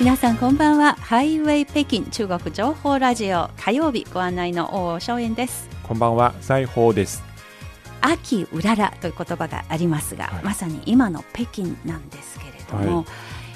[0.00, 0.94] 皆さんこんばんは。
[0.94, 3.50] ハイウェイ北京中国情報ラジオ。
[3.58, 5.68] 火曜日ご案内の大正円です。
[5.82, 7.22] こんばんは、西宝です。
[8.00, 10.42] 秋うららという言葉がありますが、はい。
[10.42, 13.06] まさに今の北京なんですけれども、はい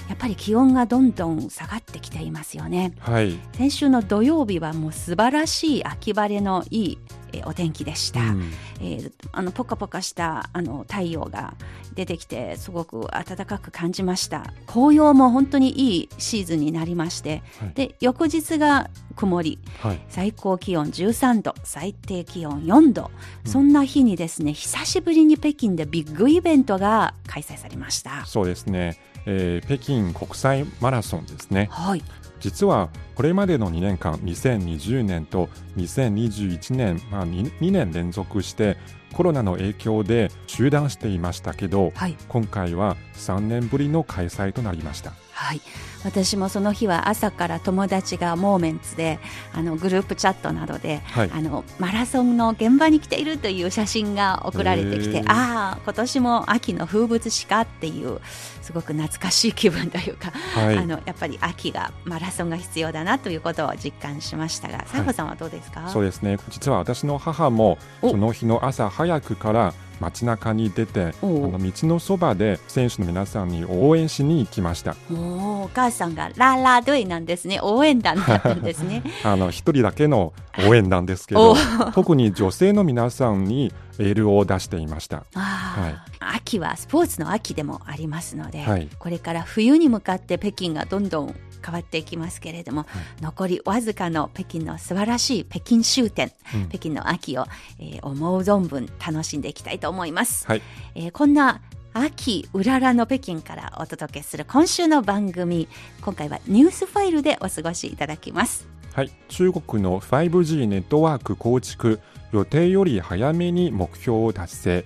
[0.08, 2.92] やっぱり気温がどんどん下がってきていますよね。
[2.98, 3.38] はい。
[3.52, 6.98] 先週の土曜日はもう素晴らしい秋晴れのいい
[7.32, 8.50] えーお天気でした、うん。
[8.80, 11.54] えーあのポカポカしたあの太陽が
[11.94, 14.52] 出てきてすごく暖かく感じました。
[14.66, 17.72] 紅葉も本当にいいシーズンになりまして、はい。
[17.74, 19.58] で翌日が曇り。
[19.80, 20.00] はい。
[20.08, 23.10] 最高気温13度最低気温4度、
[23.44, 28.26] そんな日にですね久しぶりに北京でビッグイベントが開催されました。
[28.26, 28.98] そうですね。
[29.26, 31.68] えー北京国際マラソンですね。
[31.70, 32.02] はい
[32.40, 38.76] 実はこれまでの2年間、2020年と2021年、まあ、2, 2年連続して
[39.14, 45.14] コロナの影響で中断していましたけど、はい今回は3年ぶりの開催となりました。
[45.34, 45.60] はい、
[46.04, 49.18] 私もその日は朝から友達がモーメンツで
[49.52, 51.30] あのグループチャットなどで、はい。
[51.32, 58.20] あのマラソンの現場に来ているという写真が送られてきてああ今年も秋の風物詩かっていう
[58.62, 60.78] すごく懐かしい気分というか、はい。
[60.78, 65.88] あのやっぱり秋がマラソンが必要だなということを実感しましたが、西郷さんはどうですか？
[65.88, 66.38] そうですね。
[66.48, 68.10] 実は私の母もお。
[68.10, 74.96] その日の朝早くから街中に出て、あの道のそばで選手の皆さんに応援しに行きました。
[75.10, 77.58] おーお母さんがララドイなんですね。
[77.62, 79.02] 応援団だったんですね。
[79.24, 80.32] あの一人だけの
[80.68, 81.56] 応援団ですけおど、
[81.94, 85.24] 特に女性の皆さんにエールを出していました。
[85.34, 88.88] あー秋はスポーツの秋でもありますので、はい。
[88.98, 91.34] これから冬に向かって北京がどんどん
[91.64, 92.86] 変わっていきますけれども、
[93.20, 96.68] 残りわずかの北京の素晴らしい北京終点、うん。
[96.68, 97.46] 北京の秋を、
[97.78, 100.62] えー思う存分楽しんでいきたいと思います、はい。
[100.94, 101.60] えーこんな
[101.96, 105.68] 秋うららの北京からお届けする今週の番組
[106.02, 108.66] 今回はニュースファイルでお過ごしいただきます。
[108.92, 112.00] はい、中国の 5G ネットワーク構築
[112.34, 114.84] 予定より早めに目標を達成。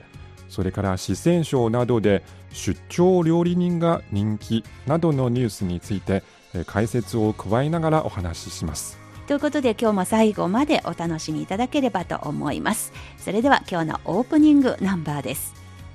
[0.51, 2.23] それから四川省などで
[2.53, 6.23] 出張料理人が人気などのニュースについて
[6.55, 8.99] えー解説を加えながらお話しします。
[9.27, 12.93] ということで今日も最後までお楽しみいただければと思います。
[13.19, 15.55] それでは今日のオープニングナンバーです。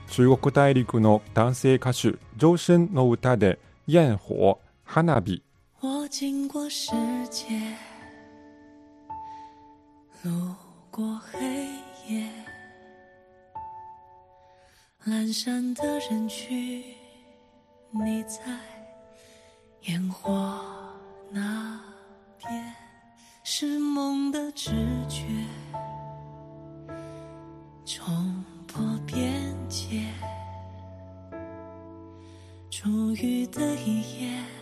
[0.09, 5.44] 中国大陸の男性歌手周深の歌で焰火花火
[5.81, 6.92] 我经过世
[7.31, 7.75] 界，
[10.24, 10.56] 路
[10.96, 11.40] 过黑
[12.08, 12.30] 夜，
[15.08, 16.84] 阑珊的人群，
[17.90, 18.40] 你在
[19.88, 20.62] 烟火
[21.31, 21.81] 那
[22.38, 22.76] 边，
[23.44, 24.70] 是梦的直
[25.09, 25.26] 觉，
[27.84, 30.06] 冲破边界，
[32.70, 34.53] 初遇的一夜。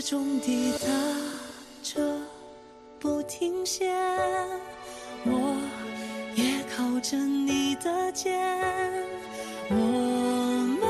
[0.00, 0.86] 始终抵达
[1.82, 2.00] 着
[3.00, 3.92] 不停歇，
[5.24, 5.56] 我
[6.36, 8.38] 也靠着你的肩，
[9.68, 10.88] 我们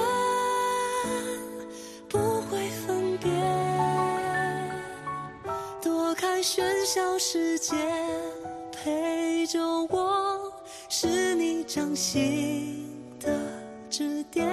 [2.06, 3.30] 不会分别。
[5.80, 7.76] 躲开喧嚣世界，
[8.70, 9.58] 陪着
[9.88, 10.52] 我，
[10.90, 13.40] 是你掌心的
[13.88, 14.46] 指点，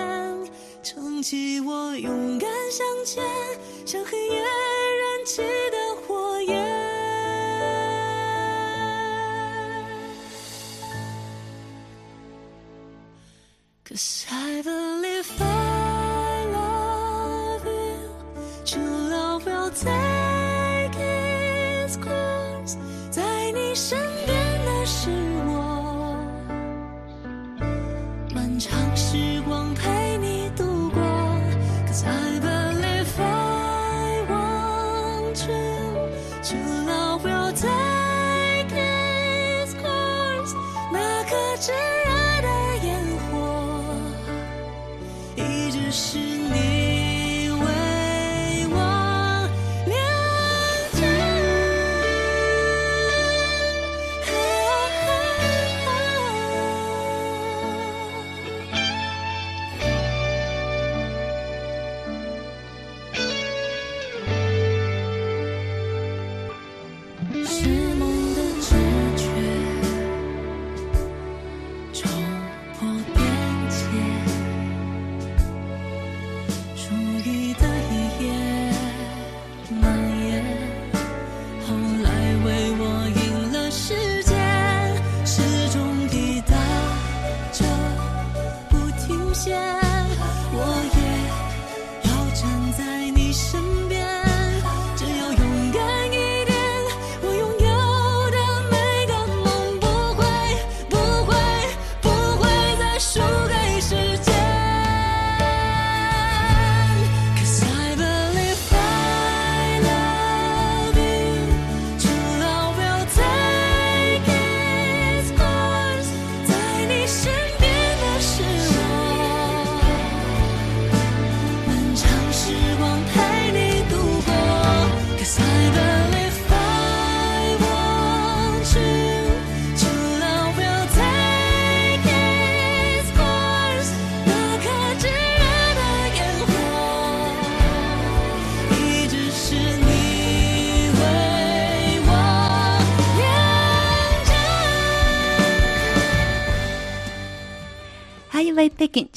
[0.82, 3.22] 撑起我勇敢向前，
[3.86, 4.45] 像黑夜
[5.26, 5.78] 燃起的
[6.08, 6.64] 火焰。
[13.88, 18.12] Cause I believe I love you,
[18.66, 22.78] true love will take its course。
[23.10, 23.98] 在你身
[24.28, 25.10] 边的是
[25.48, 26.16] 我，
[28.32, 31.02] 漫长时光陪你度过。
[31.88, 32.25] Cause I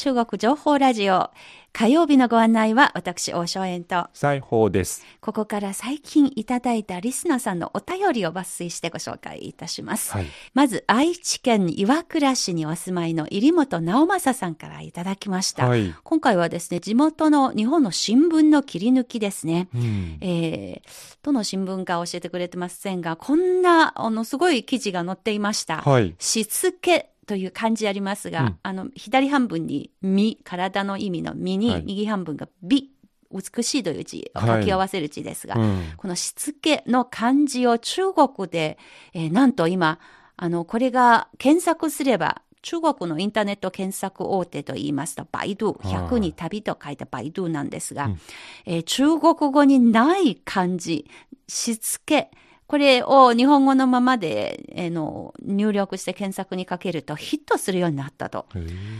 [0.08, 1.28] 中国情報ラジオ。
[1.74, 5.04] 火曜日のご案内は私、大正円と、裁縫です。
[5.20, 10.12] ここから最近いただいたリスナーさんのお便りを抜粋してご紹介いたします。
[10.12, 10.26] はい。
[10.54, 15.68] まず、愛知県岩倉市にお住まいの入本直正さんからいただきました。
[15.68, 15.94] はい。
[16.02, 19.68] 今回はですね、地元の日本の新聞の切り抜きですね。
[19.74, 20.16] うん。
[20.22, 25.82] えー、どの新聞か教えてくれてませんが、こんな、あの、すごい記事が載っていました。
[25.82, 26.14] はい。
[26.18, 28.58] しつけという漢字ありますが、うん。
[28.62, 31.82] あの、左半分にみ、体の意味のみに、はい。
[31.84, 32.90] 右半分が美、
[33.30, 34.60] 美しいという字をはい。
[34.62, 35.82] 書き合わせる字ですが、うん。
[35.98, 38.78] このしつけの漢字を中国で、
[39.12, 40.00] えーなんと今、
[40.38, 46.08] あの、これが検索すれば、中国のインターネット検索大手と言いますと、バイドゥ、はい。
[46.08, 48.20] 100に旅と書いたバイドゥなんですが、うん。
[48.64, 51.06] えー中国語にない漢字、
[51.46, 52.30] しつけ、
[52.68, 58.44] これを日本語のままで、えーの入力して検索にかけるとヒットするようになったと。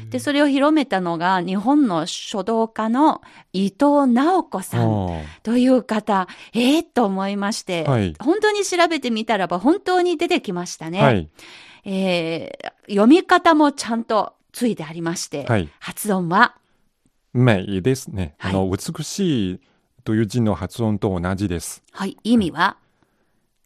[0.09, 3.20] で、それを広めたのが日本の書道家の
[3.53, 5.20] 伊藤直子さん。
[5.20, 11.00] あという方、ええと思いまして、はい本当に調べてみたらば本当に出てきましたね。
[11.00, 11.29] ーはい。
[11.85, 15.69] えー読み方もちゃんとついてありまして、はい。
[15.79, 16.55] 発音は、
[17.35, 18.35] 美ですね。
[18.38, 19.61] はいあの、美しい
[20.05, 21.82] という字の発音と同じです。
[21.93, 22.79] はい、意味は、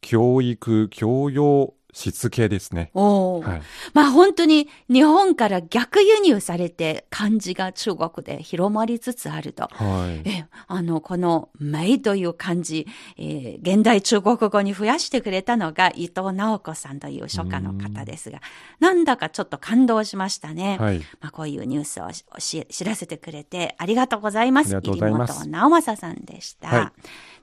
[0.02, 2.90] 教育、教養、しつけですね。
[2.94, 3.62] おーはい。
[3.92, 9.68] まあ本当に日本から逆輸入されて漢字が中国で広まりつつあると。
[9.70, 10.28] はい。
[10.28, 12.86] え、あの、この、名という漢字、
[13.18, 18.40] えー現代中国語に増やしてくれたのが伊藤直子さんという書家の方ですが、
[18.80, 20.78] なんだかちょっと感動しましたね。
[20.80, 20.98] はい。
[21.20, 24.68] まあ、こういうニュースをしし知らせてくれてありがとうございます。
[24.68, 26.68] ありがとうございます直正さんでした。
[26.68, 27.02] はい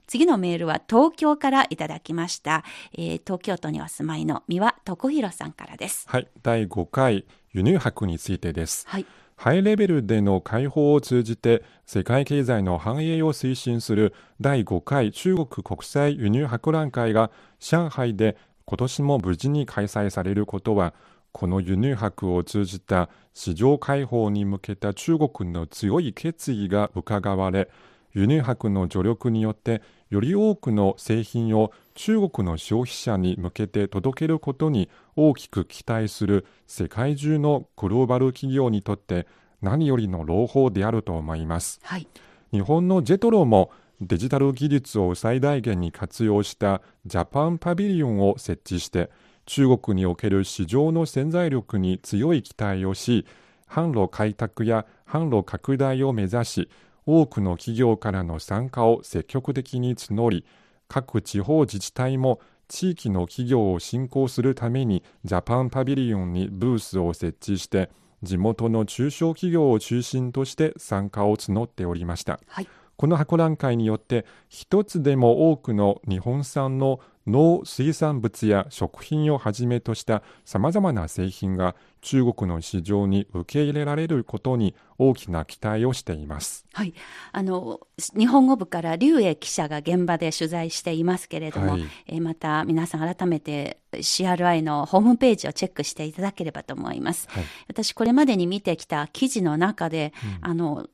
[0.09, 2.63] 次のメールは東京からいただきました。
[2.93, 6.05] えー東京都にお住まいの三輪徳弘さんからです。
[6.10, 6.27] はい。
[6.41, 8.88] 第5回輸入博についてです。
[8.88, 9.05] はい。
[9.36, 17.29] ハイレベルでの解放を通じて世界経済の繁栄を推進する第5回中国国際輸入博覧会が
[17.60, 20.95] 上海で今年も無事に開催されることは
[21.31, 27.69] この輸入博を通じた市場開放に向けた中国の強い決意が伺われ
[28.13, 39.28] 輸入博の助力によってより多くの製品を中国の消費者に向けて届けることに大きく期待する世界中のグローバル企業にとって
[39.62, 42.08] 何よりの朗報であると思いますはい。
[42.51, 49.12] 日本のジェトロもデジタル技術を最大限に活用したジャパンパビリオンを設置して
[49.46, 53.25] 中国における市場の潜在力に強い期待をし
[53.70, 56.70] 販路開拓や販路拡大を目指し
[57.06, 60.46] 多くの企業からの参加を積極的に募り
[60.88, 67.89] 各地方自治体も地域の企業を振興するためにジャパンパビリオンにブースを設置して
[68.22, 72.68] 地元の中小企業を中心として参加を募っておりましたはい。
[73.00, 86.65] この博覧会によって一つでも多くの日本産の農水産物や食品をはじめとしたさまざまな製品が中国の市場に受け入れられることに大きな期待をしています。
[86.74, 86.93] はい。
[87.31, 87.79] あの、
[88.17, 97.27] 日本語部から劉英記者が現場で取材していますけれども、はいえーまた皆さん改めて CRI のホームページをチェックしていただければと思います。
[97.29, 100.88] はい私これまでに見てきた記事の中で、あの、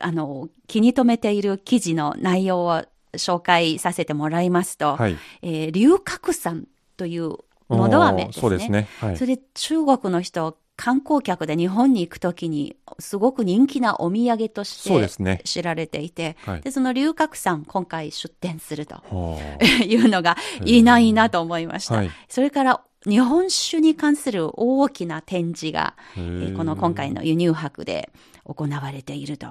[0.00, 2.82] あの、気に留めている記事の内容を
[3.14, 5.16] 紹介させてもらいますと、はい。
[5.42, 7.36] えー龍角散という
[7.68, 8.40] のど飴ですね。
[8.40, 8.88] そうですね。
[9.00, 9.26] はいそ。
[9.26, 15.42] れ中国の人、観光客で日本に行くときに、すごく人気なお土産としてそうですね。
[15.44, 21.96] 知られていて、はいで、その龍角散、今回出店するとは いうのがいいな、いいなと思いました。
[21.96, 28.10] はいそれから、日本酒に関する大きな展示が、あえーこの今回の輸入博で
[28.44, 29.46] 行われていると。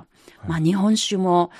[0.48, 1.52] まあ日本酒も、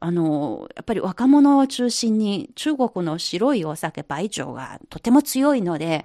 [0.00, 6.04] あの、やっぱり若者を中心に中国の白いお酒、梅酒がとても強いので、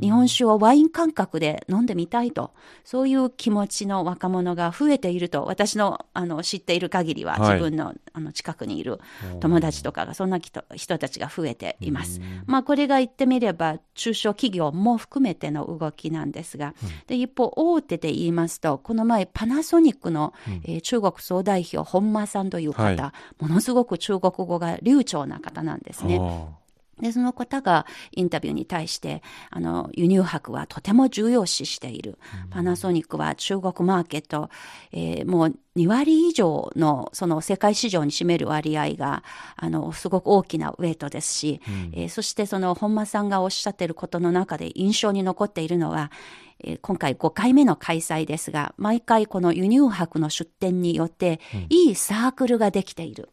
[0.00, 2.52] 日本酒をワイン感覚で飲んでみたいと、
[2.84, 7.54] そういう気持ちの若者が増えていると、私のあの知っている限りは、はい。
[7.54, 9.00] 自分のあの近くにいる
[9.40, 12.20] 友達とかが、そんな人人たちが増えています。
[12.46, 16.74] まあこれが言ってみれば、中小企業も含めての動きなんですが、
[17.06, 20.23] で一方、大手で言いますと、この前、パナソニックの、
[20.64, 23.42] えー中国総代表、本間さんという方、はい。
[23.42, 26.18] ものすごく中国語が流暢な方なんですね。
[26.18, 26.48] は
[27.00, 32.18] で、その方がインタビューに対して、あの、輸入博はとても重要視している。
[32.50, 34.48] パナソニックは中国マーケット、
[34.92, 39.24] えーもう2割以上のその世界市場に占める割合が、
[39.56, 41.60] あの、すごく大きなウェイトですし、
[41.92, 46.12] えーそしてその本間さんがおっしゃっていることの中で印象に残っているのは、
[46.66, 53.28] えー今回5回目の開催ですが、毎回この輸入博の出展によって、いいサークルができている。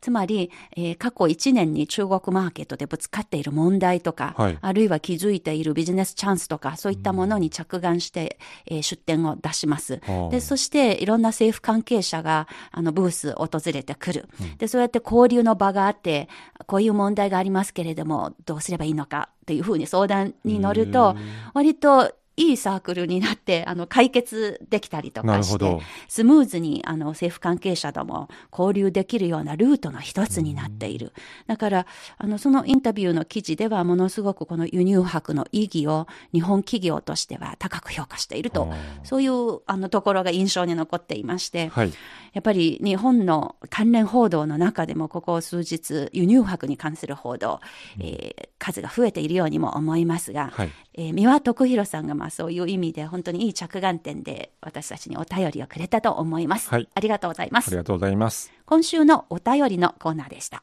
[0.00, 4.58] つまり、えー過去1年に中国マーケットでぶつかっている問題とか、はい。
[4.60, 10.00] あるいは気づいているビジネスチャンスとか、そういったものに着眼して、えー出展を出します。
[10.30, 14.28] で、そしていろんな政府関係者があのブース訪れてくる。
[14.58, 16.28] で、そうやって交流の場があって、
[16.66, 21.16] こういう問題がありますけれども、どうすればいいのかっていうふうに相談に乗ると、
[21.54, 31.12] 割といいサークルになって、あの、解決できたりとかしてスムーズにあの政府関係者とも交流できるようなルートの一つになっている。
[31.46, 31.86] だから、
[32.18, 41.92] あの、そのインタビューの記事ではものすごくこの輸入博の意義を日本企業としては高く評価しているとあ、そういうあのところが印象に残っていまして、はい。
[42.36, 47.60] やっぱり日本の関連報道の中でもここ数日輸入博に関する報道、
[47.98, 56.68] えー数が増えているようにも思いますが、はいえー三輪徳弘さんがまあそういう意味で本当にいい着眼点で私たちにお便りをくれたと思います。
[56.68, 57.68] はいありがとうございます。
[57.68, 58.52] ありがとうございます。
[58.66, 60.62] 今週のお便りのコーナーでした。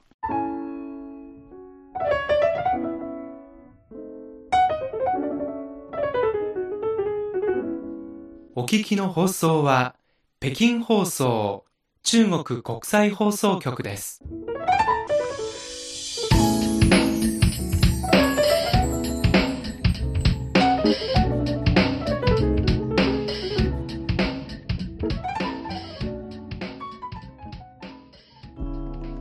[8.55, 9.95] お聞きの放送は
[10.43, 11.63] 北京放送
[12.03, 14.21] 中国国際放送局です。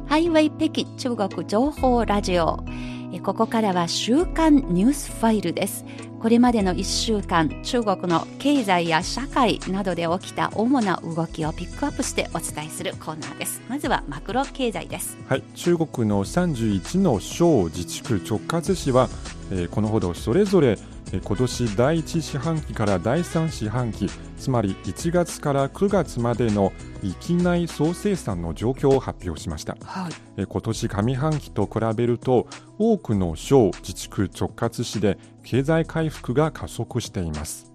[0.09, 2.65] ハイウェイ北京中国情報ラジオ。
[3.13, 5.85] えここからは週刊ニュースファイルです。
[6.23, 13.61] これまでの1週間、中国の経済や社会などで起きた主な動きをピックアップしてお伝えするコーナーです。
[13.69, 15.19] まずはマクロ経済です。
[15.29, 19.09] はい、中国の31の省自治区直轄市は、
[19.51, 20.79] えーこのほどそれぞれ、
[21.21, 30.13] 今年第1四半期から第3四半期つまり1月から9月までの域内総生産の状況を発表しました、はい。
[30.39, 32.47] えー今年上半期と比べると
[32.79, 37.73] 多くの省自治区直轄市で経済回復が加速しています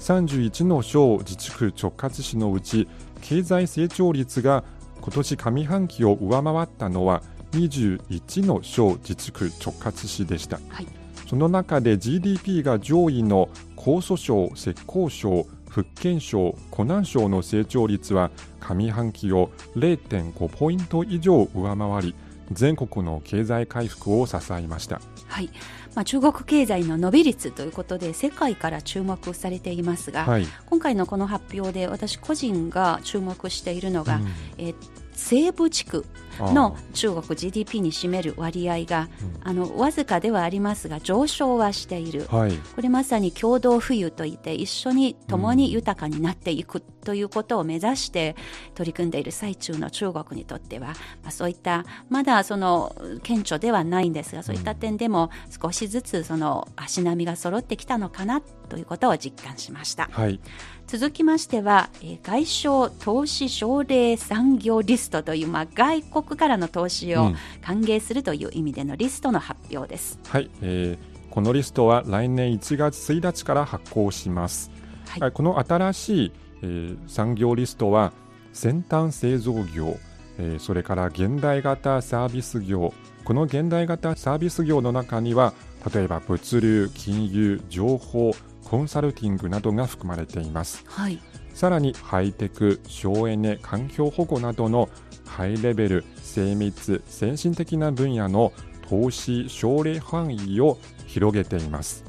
[0.00, 2.88] 31の省自治区直轄市のうち
[3.20, 4.64] 経済成長率が
[5.00, 11.05] 今年上半期を上回ったのは21の省自治区直轄市でしたはい。
[11.26, 18.30] その中で GDP が上位の江蘇省、浙江省、福建省、湖南省の成長率は
[18.60, 22.14] 上半期を0.5ポイント以上上回り
[22.52, 25.00] 全国の経済回復を支えました。
[25.26, 25.50] はい。
[25.94, 34.26] まあ、中国経済の伸び率ということで世界から注目されていますが、はい、今回のこの発表で私個人が注目しているのが、うん。
[34.58, 34.74] えー
[35.16, 36.04] 西部地区
[36.40, 39.08] の中国 GDP に占める割合が、
[39.42, 42.26] あのわずかではありますが上昇はしている。
[42.28, 48.34] はい、これまさに共同富裕といって一緒に共に豊かになっていくということを目指して
[48.74, 50.94] 取り組んでいる最中の中国にとっては、ま
[51.28, 55.30] あ、そういったまだその顕著ではないんですがそういった点でも
[55.62, 60.08] 少しずつその足並みが揃ってきたのかなということを実感しました。
[60.10, 60.40] はい、
[60.88, 67.36] 続きましては、えー外商投資奨励産業リストという、まあ、外国からの投資をうん。
[67.62, 70.18] 歓迎するという意味でのリストの発表です。
[70.26, 70.50] はい。
[70.62, 74.70] えーこのリストは来年1月1日から発行します、
[75.06, 75.20] はい。
[75.20, 78.14] はいこの新しい、えー産業リストは
[78.54, 79.98] 先端製造業、
[80.38, 82.94] えーそれから現代型サービス業。
[83.24, 85.52] この現代型サービス業の中には
[85.92, 88.32] 例えば物流金融情報
[88.64, 90.84] コンサルティングなどが含まれています。
[90.86, 91.20] はい、
[91.56, 94.90] さらにハイテク、省エネ、環境保護などの
[95.24, 98.52] ハイレベル、精密、先進的な分野の
[98.90, 102.04] 投資奨励範囲を広げています。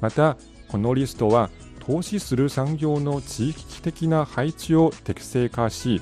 [0.00, 0.36] また、
[0.68, 1.50] このリストは
[1.80, 6.00] 投資する産業の地域的な配置を適正化し、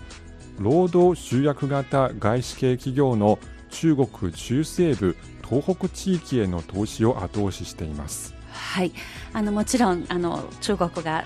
[0.59, 3.39] 労働集約型外資系企業の
[3.71, 8.35] 中国中西部、東北地域への投資を後押ししています。
[8.53, 8.93] はい、
[9.33, 11.25] あのもちろんあの中国が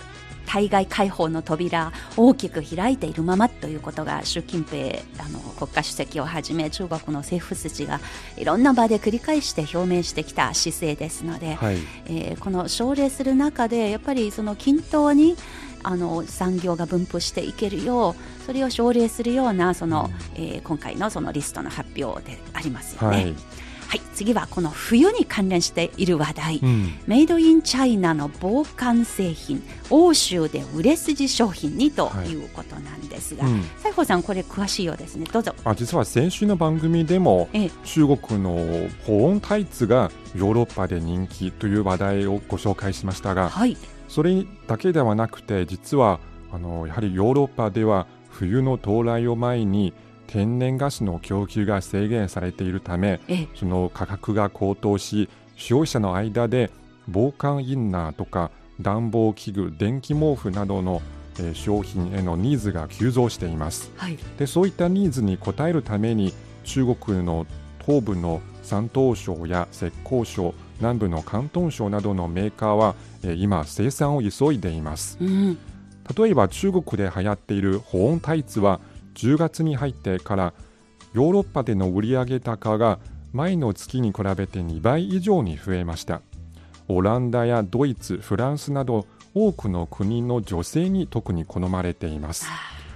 [0.49, 8.01] 対外開放の扉大きく開いているままということが習近平あの国家主席をはじめ中国の政府筋が
[8.39, 11.77] いろんな場で繰り返して表明してきた姿勢ですので、はい、
[12.07, 15.37] えーこの奨励する中でやっぱりその均等に
[15.83, 23.17] あの産業が分布していけるようそれを奨励するようなその、えー今回のそのリストの発表でありますよね。
[23.17, 23.35] はい、
[23.89, 26.61] はい、次はこの冬に関連している話題。
[26.63, 32.29] うん、メイドインチャイナの防寒製品欧州で売れ筋商品にとはい。
[32.29, 33.63] いうことなんですが、うん。
[33.83, 35.27] 西郷さんこれ詳しいようですね。
[35.33, 35.55] どうぞ。
[35.65, 37.71] あ実は先週の番組でもええ。
[37.85, 43.77] 中国の保温タイツがヨーロッパで人気という話題をご紹介しましたがはい。
[44.09, 46.21] それだけではなくて実は
[46.53, 49.95] あのやはりヨーロッパでは冬の到来を前に
[50.29, 56.71] 天然ガスの供給が制限されているためええその価格が高騰し消費者の間で
[57.09, 61.03] 防寒インナーとか暖房器具電気毛布などの、
[61.41, 64.19] えー商品へのニーズが急増していますはい。
[64.39, 66.33] でそういったニーズに応えるために
[66.65, 67.47] 中国の
[67.85, 75.59] 東部の山東省や浙江省南部の広東省などのメーカーは、えー今生産を急いでいますうん。
[76.17, 78.81] 例えば中国で流行っている保温タイツは
[79.19, 80.55] 10月に入ってから
[81.13, 83.01] ヨーロッパでの売上高が
[83.33, 86.23] 前の月に比べて2倍以上に増えました。
[86.89, 92.47] オランダやドイツフランスなど多くの国の女性に特に好まれています。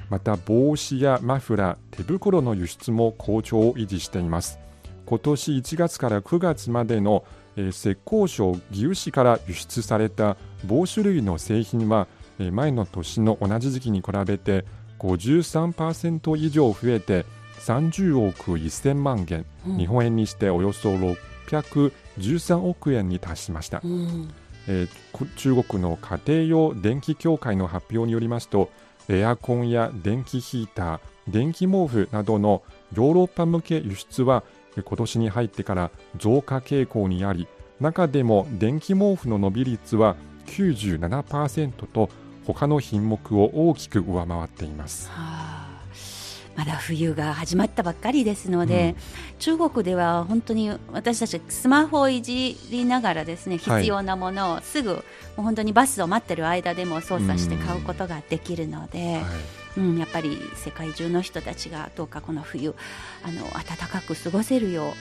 [0.09, 4.59] また帽子やマフラー手袋の輸出も好調を維持しています。
[5.05, 7.25] 今年1月から9月までの、
[7.57, 12.07] えー浙江省義烏市から輸出された帽子類の製品は、
[12.39, 14.65] えー前の年の同じ時期に比べて
[15.03, 17.27] 53%以上増えて
[17.61, 19.77] 30億1000万元、うん。
[19.79, 20.95] 日本円にしておよそ
[21.49, 24.31] 613億円に達しました、うん。
[24.69, 28.71] えーこ中国の家庭用電気協会の発表によりますと
[29.09, 32.63] エアコンや電気ヒーター電気毛布などの
[32.95, 34.45] ヨーロッパ向け輸出は
[34.77, 37.47] えー今年に入ってから増加傾向にあり
[37.81, 42.09] 中でも電気毛布の伸び率は97%と
[42.47, 45.09] 他の品目を大きく上回っています。
[45.11, 45.73] はあ。
[46.57, 48.95] まだ冬が始まったばっかりですので、
[49.39, 53.83] 中国では本当に私たちスマホをいじりながらですねはい。
[53.83, 55.01] 必要なものをすぐ、も
[55.39, 59.23] う本当にバスを待ってる間でも操作して買うことができるので、はい。
[59.79, 62.75] うんやっぱり世界中の人たちがどうかこの冬
[63.25, 64.93] あの暖かく過ごせるよう、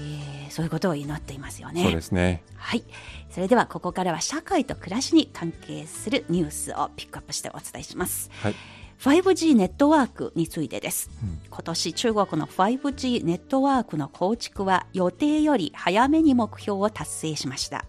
[0.00, 1.82] えーそういうことを祈っていますよね。
[1.82, 2.42] そうですね。
[2.56, 2.82] はい。
[3.30, 8.30] それではここからは社会と暮らしに関係するニュースをピックアップしてお伝えします。
[8.42, 8.54] はい。
[9.00, 11.10] 5G ネットワークについてです。
[11.22, 17.84] うん今年中国の 5G ネットワークの構築は予定より早めに目標を達成しました。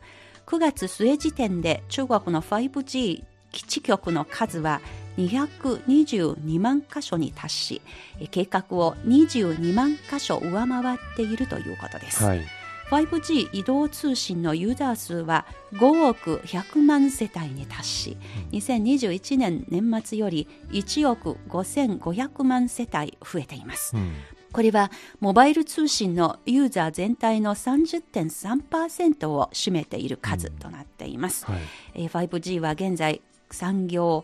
[0.45, 4.81] 9月末時点で中国の 5G 基地局の数は
[5.27, 7.81] 222万箇所に達し、
[8.19, 12.23] え計画を22万箇所上回っているということです。
[12.23, 12.41] はい。
[12.89, 18.17] 5G 移動通信のユーザー数は5億100万世帯に達し、
[18.51, 23.95] 2021年年末より1億5500万世帯増えています。
[23.95, 24.13] うん
[24.51, 31.45] これはモバイル通信のユーザー全体の30.3%を占めている数となっています。
[31.45, 31.59] はい。
[31.93, 34.23] えー 5G は現在産業、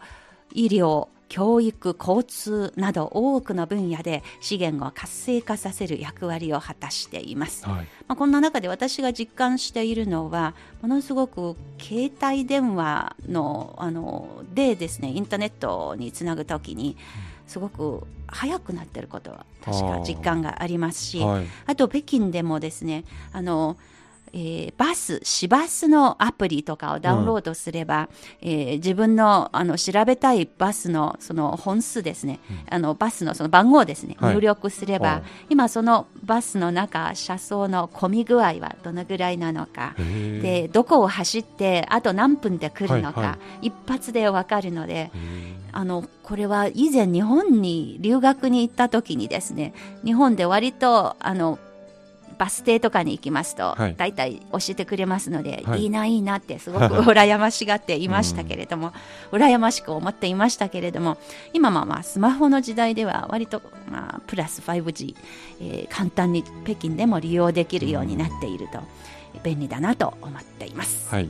[0.53, 7.67] 医療、教育、交通など多くの分野で資源を活性化させる役割を果たしています。
[7.67, 7.87] はい。
[8.07, 16.95] まあ、こんな中で私が実感しているのはものすごく携帯電話のあのでですねインターネットにつなぐときに
[17.47, 21.75] すごく早くなってることは確か実感がありますしあ,、はい。
[21.75, 23.03] と北京でもですね
[23.33, 23.77] あの、
[24.35, 28.09] えーバス市バスのアプリとかをダウンロードすれば、
[28.41, 34.35] えー自分のあの調べたいバスのその本数ですね、あのバスのその番号をですね、はい。
[34.35, 35.23] 入力すれば、はい。
[35.49, 39.95] 今そのバスの中車窓の混み具合はどのぐらいなのか。
[39.97, 45.11] でどこを走ってあと何分で来るのか、はいは一発でわかるので
[45.71, 51.59] あのこれは以前日本に留学に行った時にですね日本で割とあの
[52.37, 58.93] バス停とかに行きますと、はい大体教えてくれますので、はいい、いないいなってすごく羨ましがっていましたけれども、
[59.31, 61.17] 羨ましく思っていましたけれども
[61.53, 65.15] 今まあまあスマホの時代では割と、まあ、プラス 5G、
[65.61, 68.79] えー簡単に北京でも利用できるようになっていると、
[69.43, 71.09] 便利だなと思っています。
[71.09, 71.29] はい。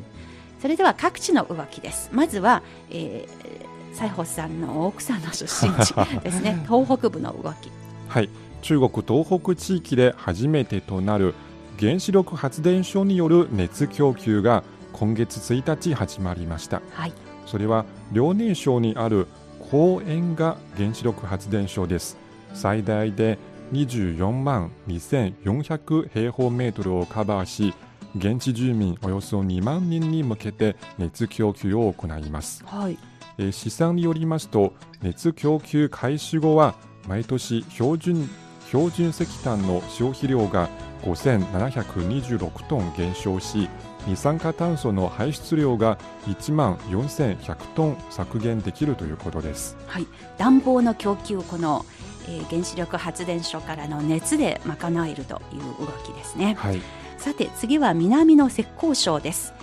[0.61, 2.09] それでは各地の動きです。
[2.11, 6.63] まずは、えー、西宝さんの奥さんの出身地ですね。
[6.67, 7.71] 東北部の動き。
[8.07, 8.29] はい、
[8.65, 11.35] 中国東北地域で初めてとなる
[11.79, 17.13] 原子力発電所による熱供給が今月1日始まりましたはい。
[17.45, 19.27] それは遼寧省にある
[19.69, 22.17] 高塩が原子力発電所です
[22.55, 23.37] 最大で
[23.71, 27.75] 24万2400平方メートルをカバーし
[28.17, 32.97] 現地住民およそ2万人に向けて熱供給を行いますはい。
[33.37, 34.73] えー試算によりますと
[35.03, 36.73] 熱供給開始後は
[37.07, 38.27] 毎年標準
[38.67, 40.69] 標準石炭の消費量が
[41.03, 43.69] 5726トン減少し
[44.07, 45.97] 二酸化炭素の排出量が
[46.27, 49.77] 1万4100トン削減できるということです。
[49.87, 50.07] はい。
[50.37, 51.85] 暖房の供給、この、
[52.27, 56.55] えー原子力発電所からの熱で賄えるという動きですね。
[56.57, 56.81] はい、
[57.17, 59.53] さて次は南の浙江省です。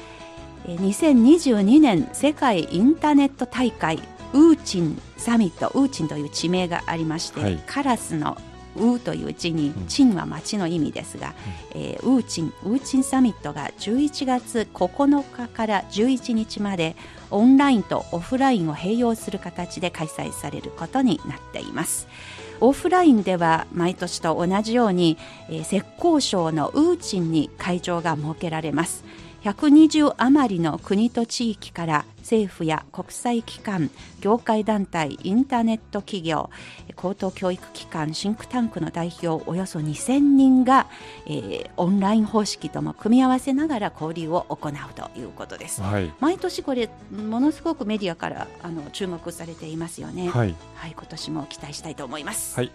[0.66, 4.00] えー2022年世界インターネット大会
[4.32, 8.36] ウーチンサミットウーチンという地名がありまして、はいカラスの
[8.76, 11.34] ウーという字に、うんチンは町の意味ですが、
[11.74, 16.96] えーウーチンウーチンサミットが11月9日から11日まで
[17.30, 22.08] オンラインとオフラインを併用する形で開催されることになっています。
[22.60, 29.04] オフラインでは毎年と同じように、えー浙江省のウーチンに会場が設けられます。
[29.44, 36.50] 120余りの国と地域から政府や国際機関、業界団体、インターネット企業、
[36.94, 40.86] 高等教育機関、シンクタンクの代表およそ2000人が、
[41.26, 45.80] えーオンライン方式とも組み合わせながら交流を行うということです。
[45.82, 46.12] はい。
[46.20, 50.28] 毎年これものすごくメディアからあの注目されていますよね。
[50.28, 50.54] はい。
[50.74, 52.56] はい、今年も期待したいと思います。
[52.56, 52.70] はい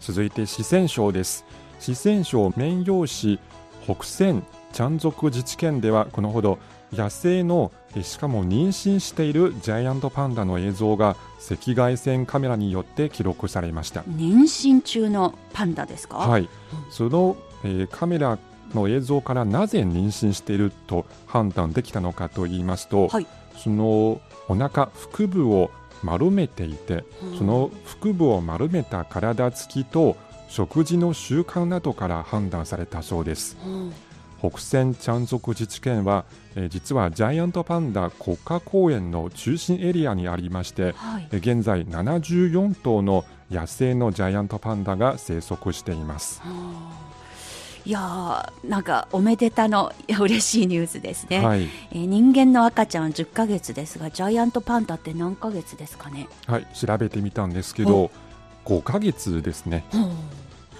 [0.00, 1.46] 続いて四川省です
[1.80, 3.38] 四川省綿陽市
[3.84, 4.42] 北川
[4.74, 6.58] チャン族自治県ではこのほど
[6.92, 11.10] 野生のえしかも妊娠しているジャイアントパンダの映像が
[11.48, 14.02] 赤外線カメラによって記録されました。
[14.02, 16.16] 妊娠中のパンダですか？。
[16.16, 16.44] はい。
[16.44, 16.48] い
[16.90, 18.36] その、えーカメラ
[18.74, 23.26] の映像からなぜ妊娠していると判断できたのかと言いますと、はい。
[23.56, 25.70] そのお腹腹部を
[26.02, 27.38] 丸めていてうん。
[27.38, 27.70] その
[28.02, 30.16] 腹部を丸めた体つきと
[30.48, 33.56] 食事の習慣などから判断されたそうです。
[33.64, 33.92] うん
[34.50, 36.24] 北川チャン族自治県は、
[36.56, 41.28] えー実はジャイアントパンダ国家公園の中心エリアにありましてはい。
[41.32, 46.42] えー現在74頭の野生のジャイアントパンダが生息しています。
[47.86, 58.10] いやーなんかおめでたの嬉しいニュースですね、はい、えー人間の赤ちゃんは10ヶ月ですがジャイアントパンダって何ヶ月ですかね、はい、調べてみたんですけど
[58.64, 59.84] 5ヶ月ですね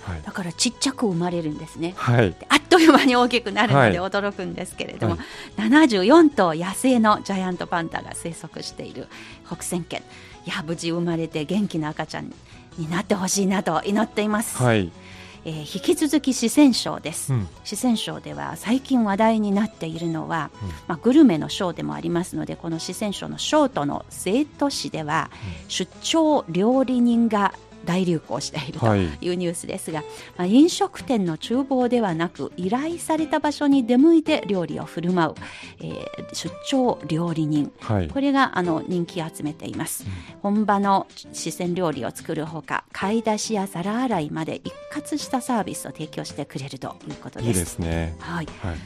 [0.06, 1.94] はい、だからちっちゃく生まれるんですね。
[1.96, 4.10] はい、あっという間に大きくなるのではい。
[4.10, 5.18] 驚くんですけれども、は
[5.56, 9.08] 74頭野生のジャイアントパンダが生息している
[9.46, 10.02] 北川県
[10.46, 12.32] いや無事生まれて元気な赤ちゃん
[12.76, 14.92] になってほしいなと祈っています、はい、
[15.44, 17.48] えー引き続き四川省です、うん。
[17.64, 20.68] 四川省では最近話題になっているのは、うん。
[20.88, 25.30] まあ、グルメの省でもありますのでこの四川省の省都の成都市では、
[25.68, 29.04] 出張料理人が大流行しているとはい。
[29.20, 30.02] いうニュースですが、
[30.36, 35.34] まあ、飲食店の厨房ではなく依頼された場所に出向いて料理を振る舞う、
[35.80, 37.70] えー出張料理人。
[37.80, 40.04] はい、これがあの人気を集めています、
[40.42, 47.48] 本場の四川料理を作るほか買い出しや皿洗いまで一括したサービスを提供してくれるということです。
[47.48, 48.16] いいですね。
[48.18, 48.76] はい、はい、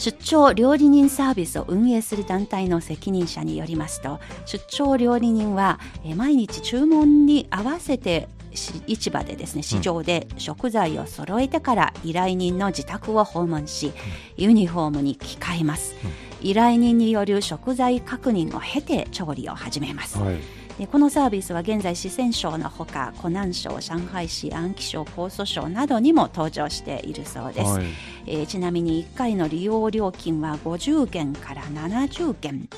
[0.00, 13.92] 出張料理人サービスを運営する団体の責任者によりますと出張料理人はえー毎日注文に合わせてし市場でですね市場で食材を揃えてから依頼人の自宅を訪問し、
[14.36, 15.94] ユニフォームに着替えます、
[16.42, 20.38] 依頼人による食材確認を経て調理を始めます、はい、
[20.78, 27.84] でこのサービスは現在四川省のほか湖南省上海市安徽省江蘇省などにも登場しているそうです、はい、
[28.26, 32.68] えーちなみに1回の利用料金は50元から70元、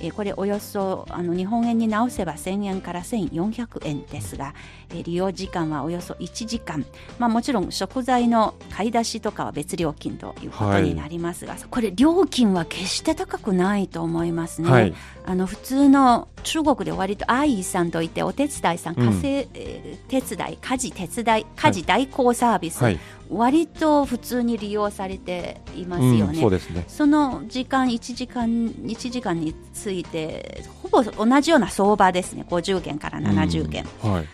[0.00, 4.52] えーこれおよそあの日本円に直せば1000円から1400円ですが、
[4.90, 6.84] えー利用時間はおよそ1時間、
[7.18, 14.70] まあ、もちろん食材の買い出しとかは別料金ということになりますが、これ料金は決して高くないと思いますね。
[14.70, 14.94] はい。
[15.24, 19.06] あの普通の中国で割とアイーさんといってお手伝いさん、うん。
[19.06, 22.98] 家政、えー手伝い家事手伝い家事代行サービス、はい、
[23.32, 26.40] 割と普通に利用されていますようん、ね。
[26.40, 26.84] そうですね。
[26.86, 34.26] その時間1時間1時間についてほぼ同じような相場ですね50元から70元、うんはい、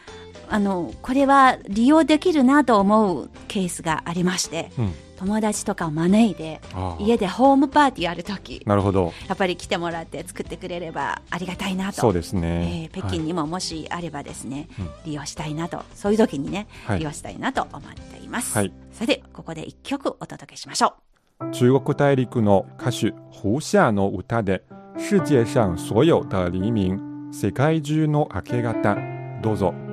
[0.50, 6.60] あのこれは利用できるなと思うケースがありましてうん、友達とかを招いて
[7.00, 12.00] 家でホームパーティーやるときなるほど、やっぱり来てもらって作ってくれればありがたいなと。
[12.00, 12.98] そうですえねー。
[12.98, 14.90] 北京にももしあればですね、うん。
[15.06, 15.82] 利用したいなと。
[15.94, 16.98] そういう時にね、はい。
[16.98, 18.72] 利用したいなと思っています、はい。
[18.92, 20.94] さてここで一曲お届けしましょ
[21.40, 21.50] う。
[21.52, 24.62] 中国大陸の歌手胡夏の歌で
[24.98, 26.98] 「世界上所有的黎明」
[27.32, 28.96] 世界中の明け方
[29.42, 29.87] どうぞ。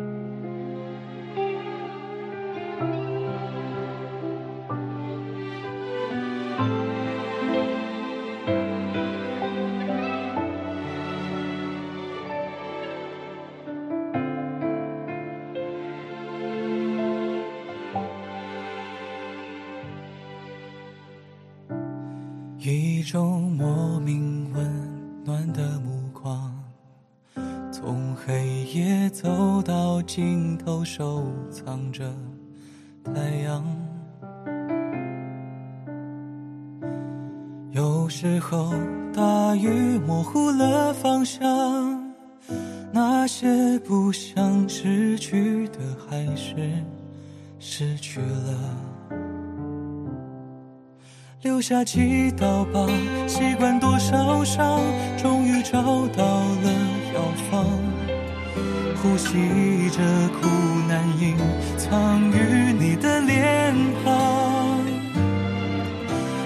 [43.25, 46.53] 那些不想失去的还是
[47.57, 48.77] 失去了。
[51.41, 52.87] 留下几道疤，
[53.27, 54.79] 习惯多少伤，
[55.17, 56.71] 终于找到了
[57.15, 57.65] 药方。
[59.01, 60.03] 呼吸着
[60.39, 60.47] 苦
[60.87, 61.35] 难隐
[61.79, 64.85] 藏于你的脸庞，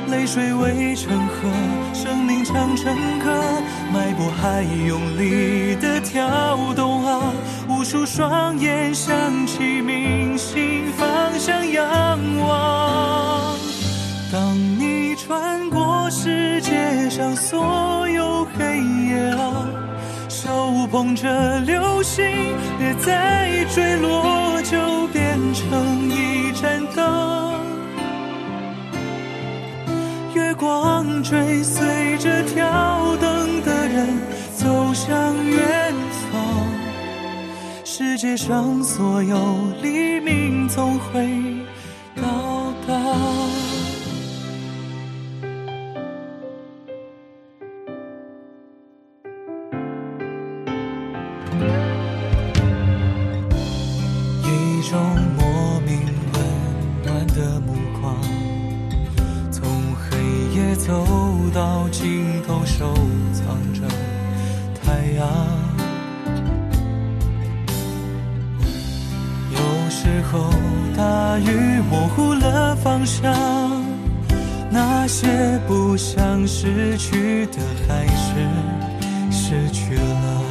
[0.10, 1.50] 泪水围成河，
[1.94, 3.62] 生命唱成歌，
[3.94, 7.32] 脉搏还用力的跳动啊！
[7.68, 11.08] 无数双眼想起明星方
[11.38, 13.56] 向仰望。
[14.32, 19.68] 当你穿过世界上所有黑夜啊，
[20.28, 22.26] 手捧着流星，
[22.80, 27.59] 别再坠落，就变成一盏灯。
[30.60, 34.08] 光追随着跳灯的人
[34.58, 35.94] 走向远
[36.30, 36.42] 方，
[37.86, 39.38] 世界上所有
[39.82, 41.26] 黎明总会
[42.18, 42.94] 到达。
[62.80, 62.94] 收
[63.34, 63.82] 藏着
[64.82, 65.28] 太阳。
[69.52, 70.50] 有时候
[70.96, 73.36] 大雨模糊了方向，
[74.72, 78.48] 那些不想失去的还是
[79.30, 80.42] 失去了。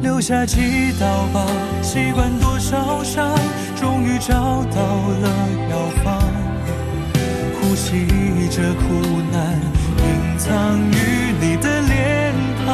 [0.00, 1.44] 留下几道疤，
[1.82, 3.34] 习惯多少伤，
[3.74, 4.80] 终于找到
[5.20, 5.28] 了
[5.68, 6.27] 药方。
[7.78, 8.82] 呼吸着苦
[9.30, 9.54] 难，
[10.02, 12.34] 隐藏于你的脸
[12.66, 12.68] 庞。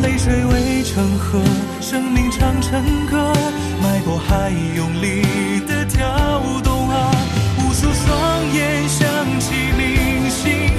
[0.00, 1.42] 泪水围成河，
[1.82, 3.34] 生命唱成歌，
[3.82, 7.10] 脉搏还用力的跳动啊！
[7.58, 9.06] 无数双眼想
[9.38, 10.72] 起明星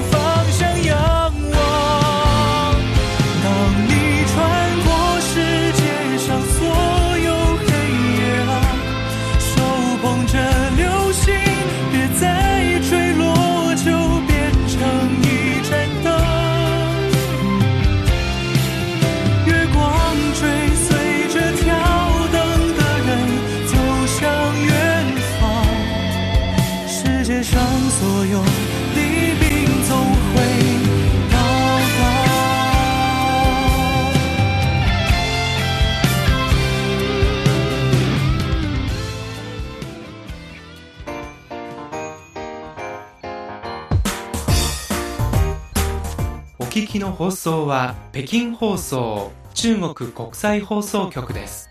[47.26, 51.68] 放送は北京放送中国国際放送局です。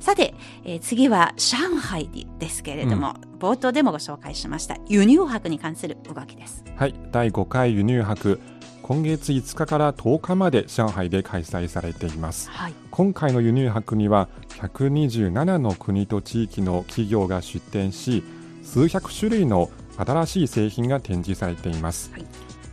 [0.00, 0.34] さて、
[0.64, 6.64] えー次は上海ですけれども、冒頭でもご紹介しました輸入博に関する動きです。
[6.74, 8.40] はい、第5回輸入博
[8.82, 12.74] 今月5日から10日まで上海で開催されていますはい。
[12.90, 18.24] 今回の輸入博には127の国と地域の企業が出展し
[18.64, 19.70] 数百種類の
[20.04, 22.24] 新しい製品が展示されています、はい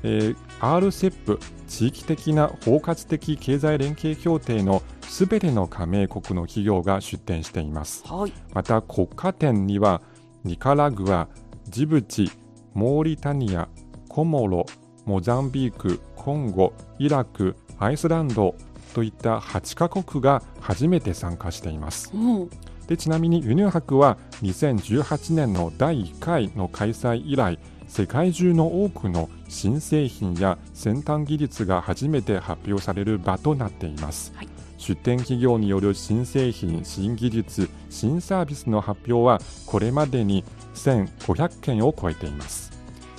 [0.03, 8.33] えー RCEP 地域的な包括的経済連携協定のすべての加盟国の企業が出展していますはい。
[8.53, 10.01] また国家展には
[10.43, 11.27] ニカラグア、
[11.65, 12.31] ジブチ、
[12.73, 13.67] モーリタニア、
[14.07, 14.65] コモロ、
[15.05, 18.55] モザンビーク、コンゴ、イラク、アイスランド
[18.93, 22.49] といった8カ国が初めて参加していますうん。
[22.87, 34.49] でちなみに輸入博は2018年の第1回の開催以来世界中の多くの新製品や先端技術が初めて発表される場となっています、はい。
[34.77, 40.43] 出展企業による新製品新技術新サービスの発表はこれまでに
[40.75, 42.71] 1500件を超えています。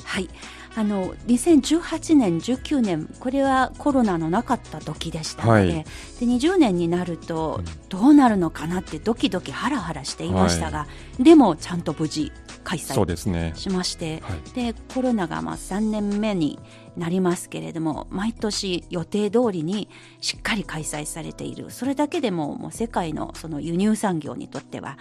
[0.04, 0.28] はい。
[0.74, 5.66] あの2018年、19年これはコロナのなかった時でしたので,、はい。
[5.68, 5.84] で
[6.20, 7.88] 20年になるとうん。
[7.88, 10.86] どうなるのかなってドキドキハラハラしていましたが、
[11.18, 14.72] でもちゃんと無事開催しまして、はい。
[14.72, 16.58] でコロナがまあ3年目に
[16.96, 19.88] なりますけれども毎年予定通りに
[20.20, 21.70] しっかり開催されている。
[21.70, 24.98] それだけでももう世界のその輸入産業にとっては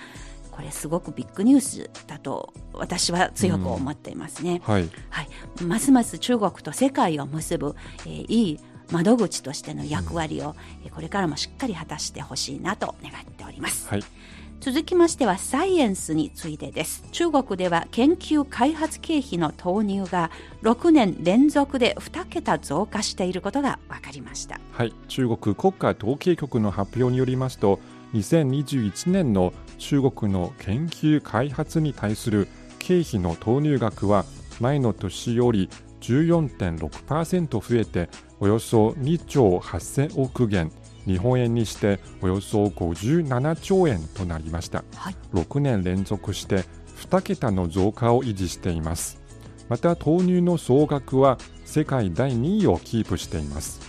[0.58, 4.60] これすごくビッグニュースだと私は強く思っていますね。
[4.65, 4.89] はい。
[5.12, 5.30] はい、
[5.63, 7.76] ますます中国と世界を結ぶ、
[8.08, 8.60] えーいい
[8.91, 13.88] 窓口としての役割を、えーこれからもしっかり果たしてほしいなと願っております。
[13.88, 14.02] はい。
[14.60, 17.04] 続続きましてはサイエンスについてです。
[17.12, 20.32] 中国では研究開発経費の投入が
[20.63, 24.60] 6年連続で2桁増加していることが分かりました。
[24.72, 27.80] はい、中国国家統計局の発表によりますと
[28.15, 32.47] 2021年の中国の研究開発に対する
[32.79, 34.25] 経費の投入額は
[34.59, 35.69] 前の年より
[36.01, 38.09] 14.6%増えて
[38.39, 40.71] およそ2兆8000億元
[41.05, 45.15] 日本円にしておよそ57兆円となりました、はい。
[45.33, 46.65] 6年連続して
[46.97, 49.21] 2桁の増加を維持しています。
[49.69, 53.79] また投入の総額は世界第2位をキープしています。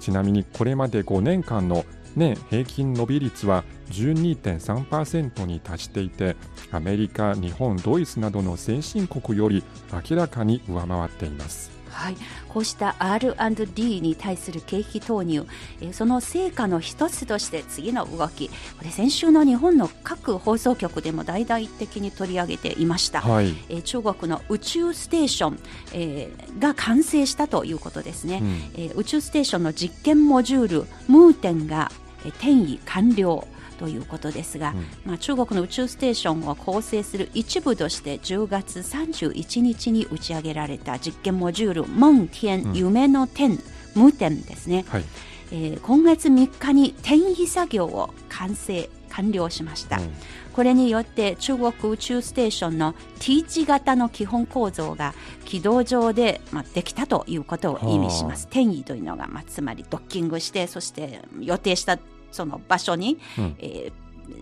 [0.00, 1.84] ちなみにこれまで5年間の
[2.16, 6.36] 年平均伸び率は12.3%に達していて
[6.70, 9.62] アメリカ、日本、ドイツなどの先進国より
[10.10, 11.79] 明らかに上回っています。
[11.90, 12.16] はい、
[12.48, 15.46] こうした R&D に対する経費投入、
[15.80, 25.58] えーその成果の一つとして次の動きこれ先週の日本の各放送局でも大々的に取り上げていました、はい、えー中国の宇宙ステーション、
[25.92, 28.48] えーが完成したということですね、うん。
[28.74, 31.90] えー宇宙ステーションの実験モジュールムーテンが、
[32.24, 33.46] えー転移完了
[33.80, 34.86] ということですが、うん。
[35.06, 42.74] まあ、中国の宇宙ステーションを構成する一部として10月31日に打ち上げられた実験モジュール「夢天」うん。
[42.74, 43.58] 夢の天
[43.94, 45.04] 無天ですね、はい。
[45.50, 50.10] えー今月3日に転移作業を完成完了しました、うん。
[50.52, 55.14] これによって中国宇宙ステーションの T 字型の基本構造が
[55.46, 58.44] 軌道上で、まあ、できたということを意味します。
[58.44, 61.98] 転移というのが、まあ、つまりドッキングしてそして予定した
[62.32, 63.56] その場所に、うん。
[63.58, 63.92] えー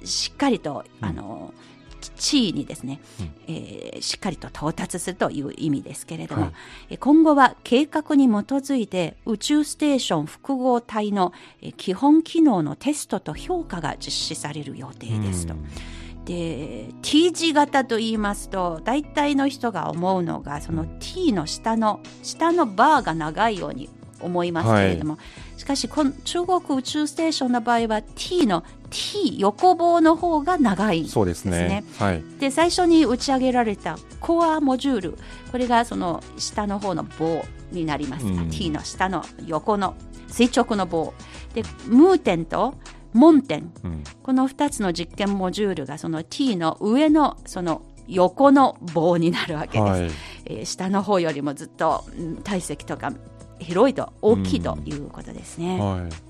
[0.04, 1.08] しっかりと、うん。
[1.08, 1.54] あの
[2.16, 3.30] 地位にですね、うん。
[3.46, 6.52] えーしっかりと到達するという意味ですけれども、はい。
[6.90, 15.54] えー今後は計画に基づいて宇宙ステーション複合体のえー基本機能のテストと評価が実施される予定ですと。
[15.54, 15.64] うん。
[16.24, 23.88] で T 字型と言いますと大体の人が思うのがその T の下の下のバーが長いように
[24.20, 25.18] 思いますけれども、
[25.56, 31.84] しかしこの中国宇宙ステーションの場合は T の T 横棒の方が長いそうですね。
[31.98, 32.22] はい。
[32.38, 35.18] で最初に打ち上げられたコアモジュール。
[35.50, 38.50] これがその下の方の棒になります、うん。
[38.50, 39.94] T の下の横の
[40.28, 41.12] 垂直の棒。
[41.54, 42.74] でムーテンと
[43.12, 43.72] モンテン。
[43.84, 44.04] うん。
[44.22, 50.10] この2つの実験モジュールがその T の上のその横の棒になるわけです、はい。
[50.46, 53.12] えー下の方よりもずっとうん体積とか
[53.60, 56.28] 広いと大きいということですね、はい。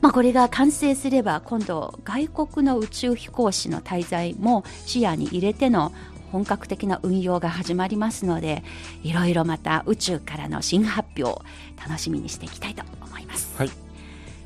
[0.00, 5.92] まあ、これが完成すれば今度外国の宇宙飛行士の滞在も視野に入れての
[6.32, 8.62] 本格的な運用が始まりますので
[9.02, 11.40] いろいろまた宇宙からの新発表
[11.82, 13.54] 楽しみにしていきたいと思います。
[13.56, 13.70] はい。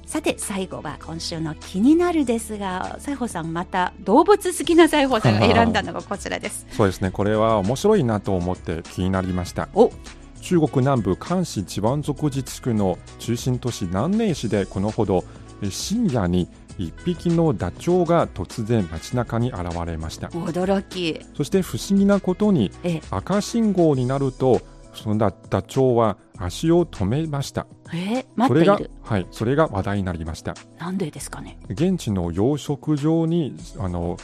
[0.06, 6.66] さて最後は今週の気になるですが西郷さんまた動物好きな西郷さんが選んだのがこちらです。
[6.72, 7.12] そうですね。
[7.12, 9.68] これは面白いなと思って気になりました。
[9.72, 9.92] お
[10.40, 15.24] 中国南部漢市地湾族自治区の中心都市南寧市でこのほど
[15.62, 20.28] え深夜に一匹のダチョウが突然街中に現れました。
[20.28, 21.20] 驚き。
[21.36, 24.62] そして不思議なことにえ赤信号になると
[24.94, 27.66] そのダダチョウは足を止めました。
[27.92, 28.90] え待っている。
[29.02, 30.54] はいそれが話題になりました。
[30.78, 31.58] なんでですかね。
[31.68, 34.16] 現地の養殖場にあの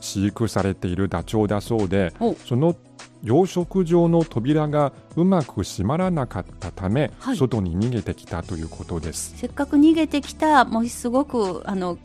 [0.00, 2.34] 飼育されているダチョウだそうでお。
[2.34, 2.74] その
[3.22, 7.36] 養殖場の扉がうまく閉まらなかったため、はい。
[7.36, 9.34] 外に逃げてきたということです。
[9.36, 11.98] せっかく逃げてきたもうすごくあの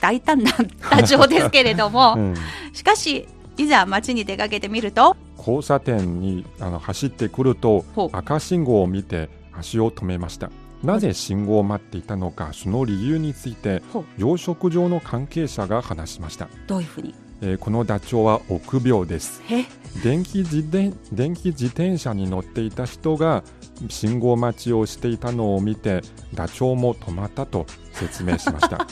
[0.00, 0.50] 大胆な
[0.90, 2.34] ダチョウですけれども、 うん。
[2.72, 3.26] しかし
[3.56, 10.50] いざ街に出かけてみると交差点にあの走ってくると赤信号を見て足を止めました。
[10.82, 13.82] なぜ信号を待っていたのかその理由について
[14.16, 17.14] 養殖場の関係者が話しました、どういうふうに？
[17.42, 19.42] えーこのダチョウは臆病です。
[19.50, 19.64] え？
[20.02, 23.42] 電気自転電気自転車に乗っていた人が
[23.88, 26.02] 信号待ちをしていたのを見て
[26.34, 28.86] ダチョウも止まったと説明しました。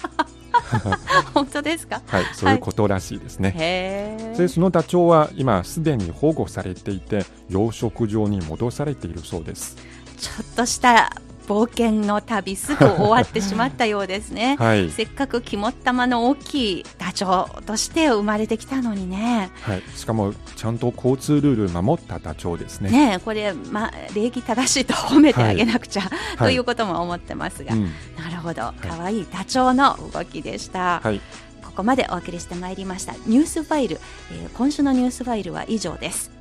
[1.33, 2.03] 本当ですか？
[2.07, 9.77] はいそういうことらしいですね、へえでそのダチョウは今すでに保護されていて養殖場に戻されているそうです。
[10.19, 11.13] ちょっとした
[11.49, 19.51] 冒険の旅すぐ終わってしまったようですね、 はい、せっかく肝っ玉の大きいダチョウとして生まれてきたのにね。
[19.63, 22.91] はい、しかもちゃんと交通ルール守ったダチョウですね。
[22.91, 26.03] ねえこれ、ま、礼儀正しいと褒めてあげなくちゃ、
[26.37, 26.55] とはい。
[26.59, 27.85] いうことも思ってますが、うん
[28.19, 28.75] なるほど。
[28.87, 31.21] 可愛いダチョウの動きでした、はい、
[31.65, 33.15] ここまでお送りしてまいりました。
[33.27, 34.01] ニュースファイル、
[34.33, 36.38] えー今週のニュースファイルは以上です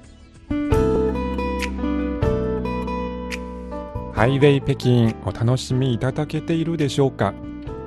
[4.18, 7.36] ハイウェイ北京お楽しみいただけているでしょうか？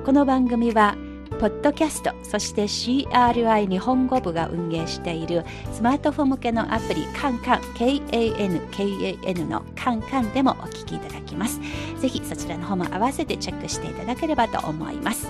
[0.05, 0.95] この番組は
[1.41, 11.59] ポッドキャスト、そして CRI 日本語部が運営しているスマートフォン向けのアプリカンカン KANKAN のカンカンでもお聞きいただきます。
[11.99, 15.27] ぜひそちらの方も合わせてチェックしていただければと思います。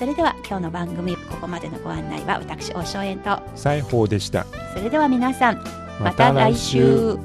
[0.00, 3.38] それでは今日の番組ここまでのご案内は私大正円と。
[3.54, 4.44] 西宝でした。
[4.74, 5.62] それでは皆さん
[6.00, 7.16] また来週